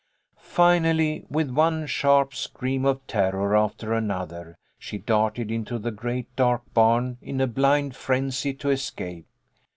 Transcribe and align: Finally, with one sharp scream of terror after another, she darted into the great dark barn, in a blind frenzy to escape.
Finally, 0.39 1.23
with 1.29 1.51
one 1.51 1.85
sharp 1.85 2.33
scream 2.33 2.85
of 2.85 3.05
terror 3.05 3.55
after 3.55 3.93
another, 3.93 4.57
she 4.79 4.97
darted 4.97 5.51
into 5.51 5.77
the 5.77 5.91
great 5.91 6.35
dark 6.35 6.63
barn, 6.73 7.19
in 7.21 7.39
a 7.39 7.45
blind 7.45 7.95
frenzy 7.95 8.51
to 8.51 8.71
escape. 8.71 9.27